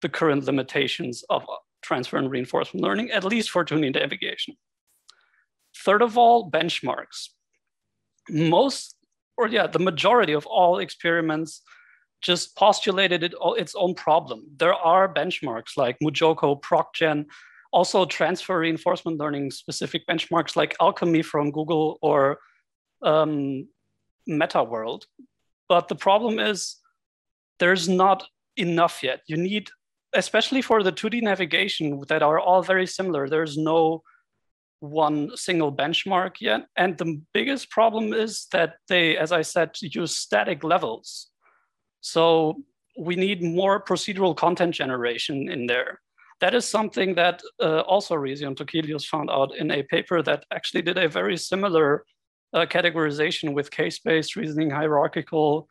the 0.00 0.08
current 0.08 0.44
limitations 0.44 1.22
of 1.28 1.44
transfer 1.82 2.16
and 2.16 2.30
reinforcement 2.30 2.84
learning, 2.84 3.10
at 3.10 3.24
least 3.24 3.50
for 3.50 3.64
2D 3.64 3.94
navigation. 3.94 4.56
Third 5.84 6.02
of 6.02 6.18
all, 6.18 6.50
benchmarks. 6.50 7.28
Most, 8.28 8.96
or 9.36 9.48
yeah, 9.48 9.66
the 9.66 9.78
majority 9.78 10.32
of 10.32 10.46
all 10.46 10.78
experiments 10.78 11.62
just 12.20 12.56
postulated 12.56 13.22
it, 13.22 13.34
its 13.56 13.74
own 13.74 13.94
problem. 13.94 14.44
There 14.56 14.74
are 14.74 15.12
benchmarks 15.12 15.76
like 15.76 15.96
MuJoCo, 16.02 16.60
ProcGen, 16.60 17.26
also 17.72 18.04
transfer 18.04 18.58
reinforcement 18.58 19.18
learning 19.18 19.50
specific 19.50 20.06
benchmarks 20.06 20.56
like 20.56 20.76
Alchemy 20.80 21.22
from 21.22 21.50
Google 21.50 21.98
or 22.02 22.38
um, 23.02 23.68
MetaWorld. 24.28 25.02
But 25.68 25.88
the 25.88 25.94
problem 25.94 26.38
is 26.38 26.76
there's 27.58 27.88
not 27.88 28.26
enough 28.56 29.02
yet. 29.02 29.20
You 29.26 29.36
need, 29.36 29.70
especially 30.14 30.62
for 30.62 30.82
the 30.82 30.92
2D 30.92 31.22
navigation 31.22 32.02
that 32.08 32.22
are 32.22 32.38
all 32.38 32.62
very 32.62 32.86
similar, 32.86 33.28
there's 33.28 33.56
no 33.56 34.02
one 34.80 35.36
single 35.36 35.72
benchmark 35.72 36.36
yet. 36.40 36.66
And 36.76 36.96
the 36.96 37.20
biggest 37.32 37.70
problem 37.70 38.12
is 38.12 38.46
that 38.52 38.76
they, 38.88 39.16
as 39.16 39.30
I 39.30 39.42
said, 39.42 39.70
use 39.80 40.16
static 40.16 40.64
levels. 40.64 41.28
So 42.00 42.62
we 42.98 43.14
need 43.14 43.42
more 43.42 43.82
procedural 43.82 44.36
content 44.36 44.74
generation 44.74 45.50
in 45.50 45.66
there. 45.66 46.00
That 46.40 46.54
is 46.54 46.64
something 46.64 47.14
that 47.16 47.42
uh, 47.62 47.80
also 47.80 48.14
Risi 48.14 48.46
and 48.46 48.56
Togelius 48.56 49.04
found 49.04 49.30
out 49.30 49.54
in 49.56 49.70
a 49.70 49.82
paper 49.82 50.22
that 50.22 50.44
actually 50.50 50.82
did 50.82 50.96
a 50.96 51.08
very 51.08 51.36
similar 51.36 52.04
uh, 52.54 52.64
categorization 52.66 53.52
with 53.52 53.70
case-based 53.70 54.36
reasoning 54.36 54.70
hierarchical. 54.70 55.68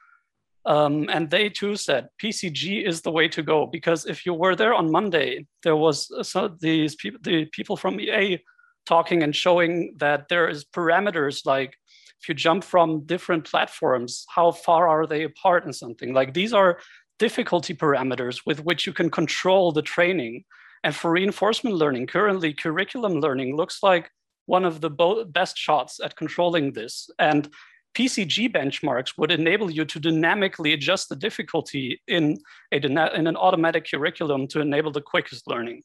Um, 0.66 1.10
and 1.10 1.30
they 1.30 1.50
too 1.50 1.75
said 1.75 2.10
PCG 2.22 2.86
is 2.86 3.01
the 3.01 3.12
way 3.12 3.28
to 3.30 3.42
go 3.42 3.66
because 3.66 4.06
if 4.06 4.25
you 4.25 4.34
were 4.34 4.56
there 4.56 4.74
on 4.74 4.92
Monday, 4.92 5.46
there 5.63 5.75
was 5.75 6.12
uh, 6.12 6.24
so 6.24 6.50
these 6.60 6.96
people, 6.96 7.20
the 7.24 7.46
people 7.46 7.78
from 7.78 8.00
EA 8.00 8.39
talking 8.86 9.24
and 9.24 9.36
showing 9.36 9.96
that 9.98 10.28
there 10.30 10.50
is 10.50 10.66
parameters 10.66 11.46
like 11.46 11.75
if 12.22 12.28
you 12.28 12.36
jump 12.36 12.63
from 12.63 13.06
different 13.06 13.46
platforms, 13.46 14.25
how 14.30 14.51
far 14.51 14.89
are 14.89 15.08
they 15.08 15.24
apart 15.24 15.63
and 15.63 15.74
something 15.74 16.13
like 16.13 16.34
these 16.34 16.54
are 16.54 16.80
difficulty 17.18 17.74
parameters 17.74 18.42
with 18.46 18.63
which 18.63 18.86
you 18.86 18.94
can 18.94 19.10
control 19.10 19.72
the 19.72 19.82
training. 19.82 20.44
And 20.84 20.96
for 20.96 21.12
reinforcement 21.12 21.75
learning, 21.75 22.08
currently 22.08 22.54
curriculum 22.54 23.20
learning 23.20 23.56
looks 23.56 23.84
like 23.84 24.10
one 24.46 24.66
of 24.66 24.82
the 24.82 24.89
best 25.30 25.58
shots 25.58 26.00
at 26.04 26.16
controlling 26.16 26.74
this. 26.74 27.10
And 27.20 27.50
PCG 27.96 28.51
benchmarks 28.51 29.17
would 29.17 29.31
enable 29.31 29.69
you 29.69 29.86
to 29.86 30.00
dynamically 30.00 30.74
adjust 30.74 31.10
the 31.10 31.15
difficulty 31.15 32.01
in, 32.08 32.38
a, 32.72 32.77
in 32.77 33.27
an 33.27 33.36
automatic 33.36 33.88
curriculum 33.89 34.48
to 34.48 34.62
enable 34.62 34.91
the 34.91 35.01
quickest 35.01 35.48
learning. 35.48 35.81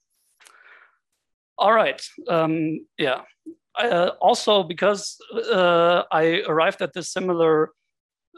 All 1.56 1.72
right, 1.72 2.02
um, 2.28 2.84
yeah, 2.98 3.22
uh, 3.78 4.10
also 4.20 4.62
because 4.62 5.16
uh, 5.52 6.02
I 6.10 6.42
arrived 6.46 6.82
at 6.82 6.92
this 6.92 7.12
similar 7.12 7.70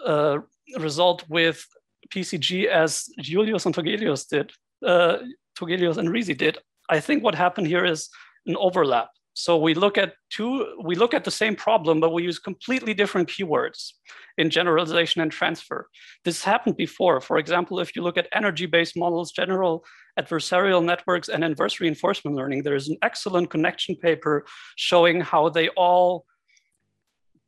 uh, 0.05 0.39
result 0.79 1.25
with 1.29 1.67
PCG 2.11 2.67
as 2.67 3.09
Julius 3.21 3.67
and 3.67 3.75
Togelius 3.75 4.29
did, 4.29 4.53
uh, 4.85 5.19
Togelius 5.59 5.97
and 5.97 6.09
Risi 6.09 6.37
did, 6.37 6.59
I 6.89 7.01
think 7.01 7.25
what 7.25 7.35
happened 7.35 7.67
here 7.67 7.85
is 7.85 8.09
an 8.47 8.57
overlap. 8.57 9.09
So 9.39 9.59
we 9.59 9.75
look 9.75 9.99
at 9.99 10.15
two, 10.31 10.79
we 10.83 10.95
look 10.95 11.13
at 11.13 11.25
the 11.25 11.31
same 11.31 11.57
problem, 11.57 12.01
but 12.01 12.15
we 12.15 12.23
use 12.23 12.39
completely 12.39 12.95
different 12.95 13.29
keywords 13.29 13.93
in 14.39 14.49
generalization 14.49 15.21
and 15.21 15.31
transfer. 15.31 15.89
This 16.25 16.43
happened 16.43 16.79
before. 16.79 17.21
For 17.21 17.37
example, 17.37 17.79
if 17.79 17.95
you 17.95 18.01
look 18.01 18.17
at 18.17 18.29
energy-based 18.33 18.97
models, 18.97 19.33
general 19.33 19.85
adversarial 20.19 20.83
networks, 20.83 21.29
and 21.29 21.45
inverse 21.45 21.81
reinforcement 21.81 22.35
learning, 22.35 22.63
there 22.63 22.75
is 22.75 22.89
an 22.89 22.97
excellent 23.03 23.51
connection 23.51 23.95
paper 23.97 24.47
showing 24.77 25.21
how 25.21 25.51
they 25.51 25.69
all 25.77 26.25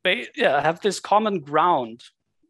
yeah, 0.05 0.61
have 0.61 0.81
this 0.83 1.01
common 1.01 1.41
ground 1.41 2.03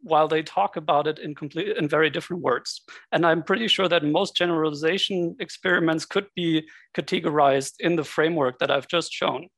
while 0.02 0.28
they 0.28 0.43
talk 0.43 0.76
about 0.76 1.07
it 1.07 1.19
in 1.19 1.35
complete 1.35 1.76
in 1.76 1.88
very 1.88 2.11
different 2.11 2.43
words. 2.43 2.83
And 3.12 3.26
I'm 3.26 3.43
pretty 3.43 3.69
sure 3.69 3.88
that 3.88 4.05
most 4.05 4.37
generalization 4.37 5.37
experiments 5.40 6.05
could 6.05 6.26
be 6.35 6.69
categorized 6.97 7.75
in 7.81 7.97
the 7.97 8.05
framework 8.05 8.59
that 8.59 8.71
I've 8.71 8.88
just 8.88 9.12
shown. 9.12 9.49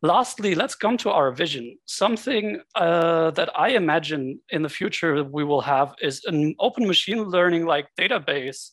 Lastly, 0.00 0.54
let's 0.54 0.76
come 0.76 0.96
to 0.98 1.10
our 1.10 1.32
vision. 1.32 1.76
Something 1.86 2.60
uh, 2.76 3.32
that 3.32 3.50
I 3.58 3.70
imagine 3.70 4.40
in 4.50 4.62
the 4.62 4.68
future 4.68 5.24
we 5.24 5.42
will 5.42 5.62
have 5.62 5.94
is 6.00 6.24
an 6.24 6.54
open 6.60 6.86
machine 6.86 7.24
learning 7.24 7.66
like 7.66 7.88
database 7.98 8.70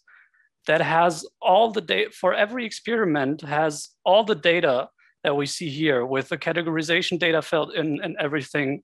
that 0.68 0.82
has 0.82 1.26
all 1.42 1.72
the 1.72 1.82
data 1.82 2.12
for 2.12 2.34
every 2.34 2.66
experiment 2.66 3.42
has 3.42 3.90
all 4.04 4.24
the 4.24 4.36
data 4.36 4.90
that 5.24 5.36
we 5.36 5.48
see 5.48 5.70
here 5.70 6.06
with 6.06 6.30
the 6.30 6.38
categorization 6.38 7.18
data 7.18 7.42
filled 7.42 7.74
in 7.74 8.00
and 8.04 8.16
everything 8.20 8.82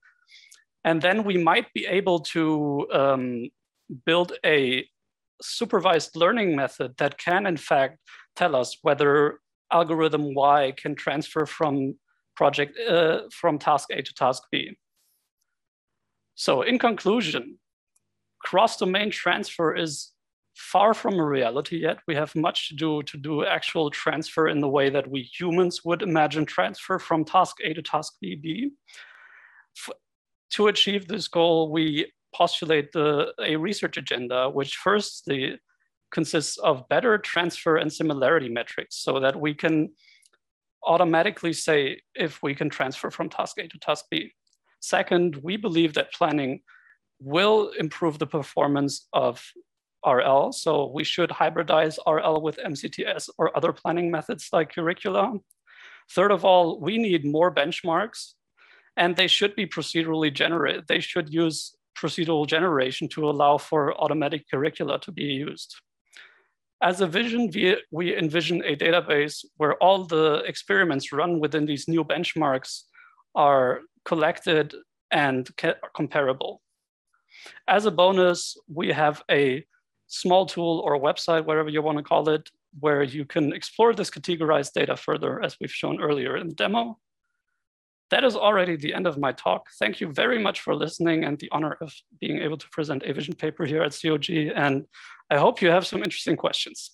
and 0.84 1.00
then 1.00 1.24
we 1.24 1.36
might 1.36 1.72
be 1.72 1.86
able 1.86 2.20
to 2.20 2.86
um, 2.92 3.50
build 4.04 4.32
a 4.44 4.86
supervised 5.40 6.16
learning 6.16 6.56
method 6.56 6.94
that 6.98 7.18
can, 7.18 7.46
in 7.46 7.56
fact, 7.56 7.98
tell 8.36 8.56
us 8.56 8.78
whether 8.82 9.40
algorithm 9.72 10.34
Y 10.34 10.72
can 10.76 10.94
transfer 10.94 11.46
from 11.46 11.94
project 12.36 12.78
uh, 12.88 13.22
from 13.32 13.58
task 13.58 13.88
A 13.92 14.02
to 14.02 14.14
task 14.14 14.42
B. 14.50 14.76
So 16.34 16.62
in 16.62 16.78
conclusion, 16.78 17.58
cross-domain 18.40 19.10
transfer 19.10 19.74
is 19.74 20.12
far 20.54 20.94
from 20.94 21.18
a 21.18 21.24
reality 21.24 21.78
yet. 21.78 21.98
We 22.06 22.14
have 22.14 22.34
much 22.34 22.68
to 22.68 22.74
do 22.74 23.02
to 23.02 23.16
do 23.16 23.44
actual 23.44 23.90
transfer 23.90 24.48
in 24.48 24.60
the 24.60 24.68
way 24.68 24.90
that 24.90 25.08
we 25.08 25.22
humans 25.22 25.84
would 25.84 26.02
imagine 26.02 26.44
transfer 26.44 26.98
from 26.98 27.24
task 27.24 27.56
A 27.64 27.74
to 27.74 27.82
task 27.82 28.14
B 28.20 28.70
to 30.52 30.68
achieve 30.68 31.08
this 31.08 31.28
goal, 31.28 31.70
we 31.70 32.12
postulate 32.34 32.92
the, 32.92 33.32
a 33.42 33.56
research 33.56 33.96
agenda, 33.96 34.48
which 34.48 34.76
first 34.76 35.28
consists 36.10 36.58
of 36.58 36.88
better 36.88 37.18
transfer 37.18 37.76
and 37.76 37.92
similarity 37.92 38.48
metrics 38.48 38.96
so 38.96 39.18
that 39.20 39.38
we 39.38 39.54
can 39.54 39.90
automatically 40.84 41.52
say 41.52 42.00
if 42.14 42.42
we 42.42 42.54
can 42.54 42.68
transfer 42.68 43.10
from 43.10 43.28
task 43.28 43.58
A 43.58 43.68
to 43.68 43.78
task 43.78 44.06
B. 44.10 44.32
Second, 44.80 45.36
we 45.36 45.56
believe 45.56 45.94
that 45.94 46.12
planning 46.12 46.60
will 47.20 47.70
improve 47.78 48.18
the 48.18 48.26
performance 48.26 49.06
of 49.12 49.42
RL. 50.06 50.52
So 50.52 50.90
we 50.92 51.04
should 51.04 51.30
hybridize 51.30 51.98
RL 52.06 52.42
with 52.42 52.58
MCTS 52.58 53.30
or 53.38 53.56
other 53.56 53.72
planning 53.72 54.10
methods 54.10 54.48
like 54.52 54.74
curricula. 54.74 55.34
Third 56.10 56.32
of 56.32 56.44
all, 56.44 56.80
we 56.80 56.98
need 56.98 57.24
more 57.24 57.54
benchmarks 57.54 58.34
and 58.96 59.16
they 59.16 59.26
should 59.26 59.54
be 59.56 59.66
procedurally 59.66 60.32
generated. 60.32 60.84
They 60.86 61.00
should 61.00 61.32
use 61.32 61.74
procedural 61.96 62.46
generation 62.46 63.08
to 63.08 63.28
allow 63.28 63.58
for 63.58 63.94
automatic 64.00 64.50
curricula 64.50 64.98
to 65.00 65.12
be 65.12 65.24
used. 65.24 65.74
As 66.82 67.00
a 67.00 67.06
vision, 67.06 67.50
we, 67.92 68.16
envision 68.16 68.62
a 68.64 68.74
database 68.74 69.44
where 69.56 69.76
all 69.76 70.04
the 70.04 70.42
experiments 70.46 71.12
run 71.12 71.38
within 71.38 71.64
these 71.64 71.86
new 71.86 72.02
benchmarks 72.02 72.82
are 73.34 73.82
collected 74.04 74.74
and 75.12 75.48
comparable. 75.94 76.60
As 77.68 77.86
a 77.86 77.90
bonus, 77.90 78.56
we 78.68 78.88
have 78.88 79.22
a 79.30 79.64
small 80.08 80.44
tool 80.44 80.82
or 80.84 80.98
website, 80.98 81.44
whatever 81.44 81.68
you 81.68 81.82
want 81.82 81.98
to 81.98 82.04
call 82.04 82.28
it, 82.28 82.50
where 82.80 83.02
you 83.02 83.24
can 83.24 83.52
explore 83.52 83.94
this 83.94 84.10
categorized 84.10 84.72
data 84.72 84.96
further, 84.96 85.40
as 85.40 85.56
we've 85.60 85.70
shown 85.70 86.00
earlier 86.00 86.36
in 86.36 86.48
the 86.48 86.54
demo. 86.54 86.98
That 88.12 88.24
is 88.24 88.36
already 88.36 88.76
the 88.76 88.92
end 88.92 89.06
of 89.06 89.16
my 89.16 89.32
talk. 89.32 89.62
Thank 89.78 89.98
you 90.02 90.12
very 90.12 90.38
much 90.38 90.60
for 90.60 90.74
listening 90.74 91.24
and 91.24 91.38
the 91.38 91.48
honor 91.50 91.78
of 91.80 91.90
being 92.20 92.42
able 92.42 92.58
to 92.58 92.68
present 92.68 93.02
a 93.04 93.12
vision 93.14 93.34
paper 93.34 93.64
here 93.64 93.82
at 93.82 93.98
COG. 93.98 94.28
And 94.54 94.84
I 95.30 95.38
hope 95.38 95.62
you 95.62 95.70
have 95.70 95.86
some 95.86 96.02
interesting 96.02 96.36
questions. 96.36 96.90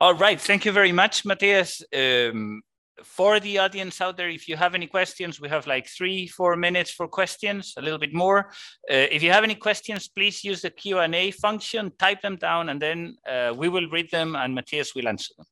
All 0.00 0.14
right, 0.14 0.40
thank 0.40 0.64
you 0.64 0.70
very 0.70 0.92
much, 0.92 1.24
Matthias. 1.24 1.82
Um, 1.92 2.62
for 3.02 3.40
the 3.40 3.58
audience 3.58 4.00
out 4.00 4.16
there, 4.16 4.28
if 4.28 4.46
you 4.46 4.56
have 4.56 4.76
any 4.76 4.86
questions, 4.86 5.40
we 5.40 5.48
have 5.48 5.66
like 5.66 5.88
three, 5.88 6.28
four 6.28 6.54
minutes 6.54 6.92
for 6.92 7.08
questions, 7.08 7.74
a 7.76 7.82
little 7.82 7.98
bit 7.98 8.14
more. 8.14 8.50
Uh, 8.88 9.08
if 9.16 9.20
you 9.20 9.32
have 9.32 9.42
any 9.42 9.56
questions, 9.56 10.06
please 10.06 10.44
use 10.44 10.62
the 10.62 10.70
Q&A 10.70 11.32
function, 11.32 11.90
type 11.98 12.22
them 12.22 12.36
down, 12.36 12.68
and 12.68 12.80
then 12.80 13.16
uh, 13.28 13.52
we 13.56 13.68
will 13.68 13.88
read 13.90 14.08
them 14.12 14.36
and 14.36 14.54
Matthias 14.54 14.94
will 14.94 15.08
answer 15.08 15.34
them. 15.36 15.46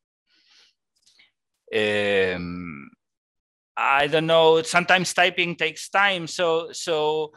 Um, 1.74 2.90
I 3.76 4.06
don't 4.06 4.26
know, 4.26 4.62
sometimes 4.62 5.12
typing 5.12 5.56
takes 5.56 5.88
time. 5.88 6.26
So, 6.26 6.72
so 6.72 7.32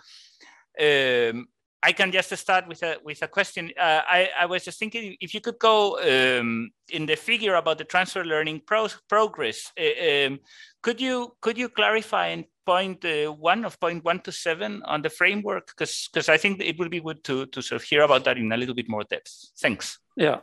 um, 0.79 1.47
I 1.81 1.93
can 1.93 2.11
just 2.11 2.35
start 2.35 2.67
with 2.67 2.83
a 2.83 2.97
with 3.03 3.21
a 3.21 3.27
question. 3.27 3.71
Uh, 3.77 4.01
I, 4.07 4.29
I 4.41 4.45
was 4.45 4.65
just 4.65 4.79
thinking 4.79 5.15
if 5.21 5.33
you 5.33 5.41
could 5.41 5.59
go 5.59 5.99
um, 5.99 6.71
in 6.89 7.05
the 7.05 7.15
figure 7.15 7.55
about 7.55 7.77
the 7.77 7.85
transfer 7.85 8.23
learning 8.23 8.61
pro 8.65 8.87
progress. 9.07 9.71
Uh, 9.79 10.27
um, 10.27 10.39
could 10.81 10.99
you 10.99 11.35
could 11.41 11.57
you 11.57 11.69
clarify 11.69 12.27
in 12.27 12.45
point 12.65 13.03
uh, 13.05 13.31
one 13.31 13.65
of 13.65 13.79
point 13.79 14.03
one 14.03 14.19
to 14.21 14.31
seven 14.31 14.81
on 14.85 15.01
the 15.01 15.09
framework? 15.09 15.67
Because 15.67 16.09
because 16.11 16.27
I 16.29 16.37
think 16.37 16.61
it 16.61 16.77
would 16.79 16.91
be 16.91 17.01
good 17.01 17.23
to 17.25 17.45
to 17.47 17.61
sort 17.61 17.81
of 17.81 17.87
hear 17.87 18.01
about 18.01 18.25
that 18.25 18.37
in 18.37 18.51
a 18.51 18.57
little 18.57 18.75
bit 18.75 18.89
more 18.89 19.03
depth. 19.03 19.51
Thanks. 19.61 19.99
Yeah. 20.17 20.39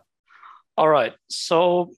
All 0.76 0.88
right. 0.88 1.14
So 1.28 1.92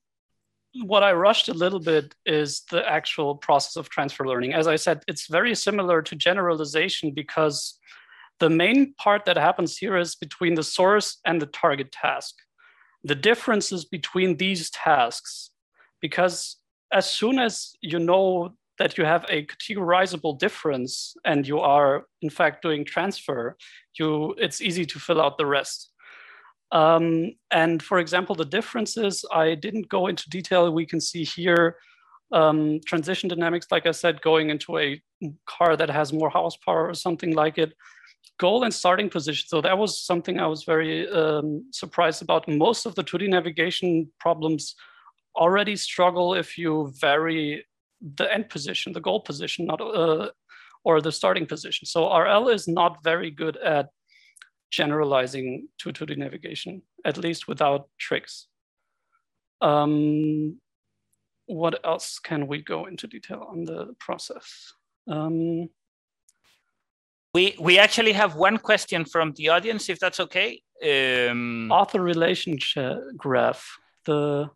what 0.75 1.03
I 1.03 1.13
rushed 1.13 1.49
a 1.49 1.55
little 1.55 1.81
bit 1.81 2.15
is 2.27 2.63
the 2.71 2.89
actual 2.89 3.37
process 3.37 3.77
of 3.77 3.89
transfer 3.89 4.27
learning. 4.27 4.55
As 4.55 4.67
I 4.67 4.77
said, 4.77 5.03
it's 5.09 5.27
very 5.27 5.55
similar 5.55 6.03
to 6.03 6.15
generalization 6.15 7.13
because 7.13 7.79
the 8.39 8.51
main 8.51 8.95
part 8.95 9.25
that 9.25 9.37
happens 9.37 9.77
here 9.77 9.97
is 9.97 10.15
between 10.15 10.55
the 10.55 10.63
source 10.63 11.19
and 11.25 11.41
the 11.41 11.47
target 11.47 11.91
task. 11.93 12.35
The 13.05 13.15
differences 13.15 13.85
between 13.85 14.37
these 14.37 14.71
tasks, 14.71 15.51
because 16.01 16.57
as 16.93 17.11
soon 17.11 17.39
as 17.39 17.73
you 17.81 17.99
know 17.99 18.55
that 18.79 18.97
you 18.97 19.05
have 19.05 19.25
a 19.29 19.47
categorizable 19.47 20.39
difference 20.39 21.15
and 21.25 21.47
you 21.47 21.59
are 21.59 22.07
in 22.23 22.31
fact 22.31 22.63
doing 22.63 22.85
transfer, 22.85 23.57
you 23.99 24.35
it's 24.39 24.61
easy 24.61 24.85
to 24.87 24.99
fill 24.99 25.21
out 25.21 25.39
the 25.39 25.47
rest. 25.47 25.91
Um, 26.71 27.33
and 27.51 27.83
for 27.83 27.99
example, 27.99 28.35
the 28.35 28.45
differences, 28.45 29.25
I 29.33 29.55
didn't 29.55 29.89
go 29.89 30.07
into 30.07 30.29
detail. 30.29 30.71
We 30.71 30.87
can 30.87 31.01
see 31.01 31.25
here 31.25 31.77
um, 32.33 32.81
transition 32.87 33.29
dynamics, 33.29 33.69
like 33.71 33.87
I 33.87 33.93
said, 33.93 34.21
going 34.21 34.51
into 34.51 34.79
a 34.79 35.01
car 35.47 35.77
that 35.77 35.89
has 35.89 36.13
more 36.13 36.29
horsepower 36.29 36.89
or 36.89 36.95
something 36.95 37.35
like 37.35 37.59
it 37.59 37.73
goal 38.39 38.65
and 38.65 38.73
starting 38.73 39.11
position. 39.11 39.49
So 39.49 39.61
that 39.61 39.77
was 39.77 40.01
something 40.01 40.39
I 40.39 40.47
was 40.47 40.65
very 40.65 41.09
um, 41.11 41.65
surprised 41.73 42.23
about. 42.23 42.49
Most 42.49 42.87
of 42.87 42.95
the 42.95 43.03
2D 43.03 43.29
navigation 43.29 44.11
problems 44.21 44.75
already 45.37 45.77
struggle 45.77 46.35
if 46.35 46.57
you 46.57 46.93
vary 47.01 47.65
the 48.17 48.33
end 48.33 48.49
position, 48.49 48.93
the 48.93 49.01
goal 49.01 49.21
position, 49.21 49.67
not 49.67 49.81
uh, 49.81 50.31
or 50.85 51.01
the 51.01 51.13
starting 51.13 51.47
position. 51.47 51.87
So 51.87 52.15
RL 52.17 52.49
is 52.49 52.69
not 52.69 53.03
very 53.03 53.31
good 53.31 53.57
at 53.57 53.89
generalizing 54.71 55.69
to 55.79 55.93
2D 55.93 56.17
navigation, 56.17 56.83
at 57.05 57.17
least 57.17 57.49
without 57.49 57.89
tricks. 57.99 58.47
Um, 59.61 60.61
what 61.47 61.81
else 61.85 62.19
can 62.19 62.47
we 62.47 62.63
go 62.63 62.87
into 62.87 63.07
detail 63.07 63.47
on 63.49 63.65
the 63.65 63.95
process? 63.99 64.75
Um, 65.07 65.71
we 67.35 67.57
we 67.59 67.79
actually 67.79 68.13
have 68.13 68.37
one 68.37 68.59
question 68.59 69.05
from 69.05 69.33
the 69.37 69.49
audience, 69.49 69.89
if 69.89 69.99
that's 69.99 70.21
okay. 70.21 70.63
Um, 70.83 71.71
Author 71.73 72.01
relationship 72.01 72.99
graph. 73.17 73.79
The 74.05 74.51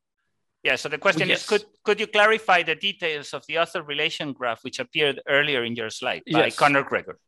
yeah. 0.63 0.77
So 0.77 0.89
the 0.89 0.99
question 0.99 1.29
yes. 1.29 1.43
is, 1.43 1.49
could 1.49 1.65
could 1.85 2.01
you 2.01 2.07
clarify 2.07 2.63
the 2.63 2.75
details 2.75 3.35
of 3.35 3.43
the 3.49 3.59
author 3.59 3.83
relation 3.83 4.33
graph, 4.33 4.63
which 4.63 4.79
appeared 4.79 5.21
earlier 5.29 5.65
in 5.65 5.75
your 5.75 5.91
slide 5.91 6.23
by 6.31 6.47
yes. 6.47 6.57
Conor 6.57 6.83
Gregor? 6.83 7.19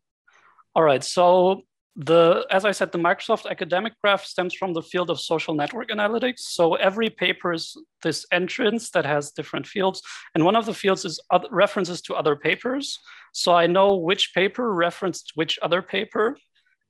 All 0.74 0.82
right. 0.82 1.04
So 1.04 1.62
the 1.96 2.44
as 2.50 2.64
I 2.64 2.72
said, 2.72 2.90
the 2.90 2.98
Microsoft 2.98 3.48
academic 3.48 3.92
graph 4.02 4.24
stems 4.24 4.54
from 4.54 4.72
the 4.72 4.82
field 4.82 5.10
of 5.10 5.20
social 5.20 5.54
network 5.54 5.90
analytics. 5.90 6.40
So 6.40 6.74
every 6.74 7.08
paper 7.08 7.52
is 7.52 7.76
this 8.02 8.26
entrance 8.32 8.90
that 8.90 9.06
has 9.06 9.30
different 9.30 9.66
fields, 9.66 10.02
and 10.34 10.44
one 10.44 10.56
of 10.56 10.66
the 10.66 10.74
fields 10.74 11.04
is 11.04 11.20
references 11.50 12.00
to 12.02 12.14
other 12.14 12.34
papers. 12.34 12.98
So 13.32 13.54
I 13.54 13.66
know 13.66 13.96
which 13.96 14.34
paper 14.34 14.74
referenced 14.74 15.32
which 15.34 15.58
other 15.62 15.82
paper, 15.82 16.36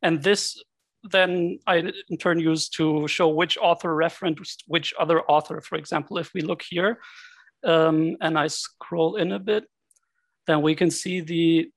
and 0.02 0.22
this 0.22 0.62
then 1.10 1.58
I 1.66 1.92
in 2.08 2.16
turn 2.18 2.40
use 2.40 2.68
to 2.70 3.06
show 3.06 3.28
which 3.28 3.58
author 3.58 3.94
referenced 3.94 4.64
which 4.66 4.94
other 4.98 5.20
author. 5.22 5.60
For 5.60 5.76
example, 5.76 6.18
if 6.18 6.32
we 6.32 6.40
look 6.40 6.62
here 6.62 6.98
um, 7.62 8.16
and 8.20 8.38
I 8.38 8.46
scroll 8.46 9.16
in 9.16 9.32
a 9.32 9.38
bit, 9.38 9.64
then 10.46 10.62
we 10.62 10.74
can 10.74 10.90
see 10.90 11.20
the 11.20 11.70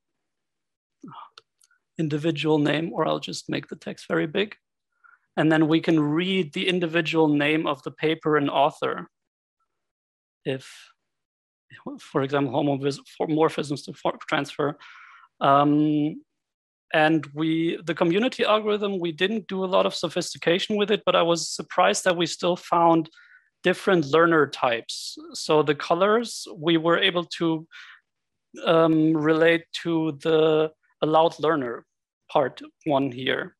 individual 1.98 2.58
name, 2.58 2.92
or 2.92 3.06
I'll 3.06 3.20
just 3.20 3.48
make 3.48 3.68
the 3.68 3.76
text 3.76 4.06
very 4.08 4.26
big. 4.26 4.54
And 5.36 5.52
then 5.52 5.68
we 5.68 5.80
can 5.80 6.00
read 6.00 6.52
the 6.52 6.68
individual 6.68 7.28
name 7.28 7.66
of 7.66 7.82
the 7.82 7.90
paper 7.90 8.36
and 8.36 8.50
author. 8.50 9.08
If, 10.44 10.68
for 12.00 12.22
example, 12.22 12.52
homomorphisms 12.52 13.84
to 13.84 14.18
transfer. 14.28 14.78
Um, 15.40 16.22
and 16.92 17.26
we, 17.34 17.78
the 17.84 17.94
community 17.94 18.44
algorithm, 18.44 18.98
we 18.98 19.12
didn't 19.12 19.46
do 19.46 19.64
a 19.64 19.66
lot 19.66 19.86
of 19.86 19.94
sophistication 19.94 20.76
with 20.76 20.90
it, 20.90 21.02
but 21.04 21.14
I 21.14 21.22
was 21.22 21.48
surprised 21.48 22.04
that 22.04 22.16
we 22.16 22.26
still 22.26 22.56
found 22.56 23.10
different 23.62 24.06
learner 24.06 24.46
types. 24.46 25.18
So 25.34 25.62
the 25.62 25.74
colors, 25.74 26.46
we 26.56 26.78
were 26.78 26.98
able 26.98 27.24
to 27.38 27.66
um, 28.64 29.16
relate 29.16 29.64
to 29.82 30.18
the 30.22 30.72
allowed 31.02 31.38
learner 31.38 31.84
part 32.30 32.60
one 32.84 33.12
here, 33.12 33.56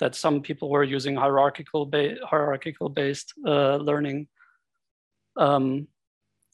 that 0.00 0.14
some 0.14 0.42
people 0.42 0.70
were 0.70 0.84
using 0.84 1.16
hierarchical, 1.16 1.86
ba 1.86 2.16
hierarchical 2.24 2.88
based 2.88 3.32
uh, 3.46 3.76
learning. 3.76 4.28
Um, 5.36 5.88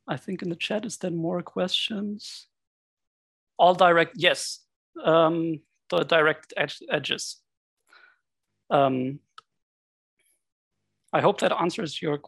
I 0.06 0.16
think 0.16 0.42
in 0.42 0.48
the 0.48 0.56
chat, 0.56 0.84
is 0.84 0.96
there 0.98 1.10
more 1.10 1.42
questions? 1.42 2.46
All 3.58 3.74
direct, 3.74 4.12
yes, 4.16 4.60
um, 5.04 5.60
the 5.90 6.04
direct 6.04 6.52
edge, 6.56 6.82
edges. 6.90 7.38
Um, 8.70 9.20
I 11.12 11.20
hope 11.20 11.40
that 11.40 11.52
answers 11.52 12.02
your 12.02 12.18
question. 12.18 12.26